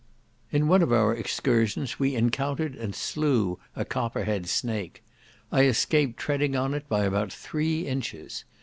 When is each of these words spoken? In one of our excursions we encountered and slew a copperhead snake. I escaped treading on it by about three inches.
In 0.51 0.67
one 0.67 0.81
of 0.81 0.91
our 0.91 1.13
excursions 1.13 1.99
we 1.99 2.15
encountered 2.15 2.73
and 2.73 2.95
slew 2.95 3.59
a 3.75 3.85
copperhead 3.85 4.47
snake. 4.49 5.03
I 5.51 5.65
escaped 5.65 6.17
treading 6.17 6.55
on 6.55 6.73
it 6.73 6.89
by 6.89 7.03
about 7.03 7.31
three 7.31 7.85
inches. 7.85 8.43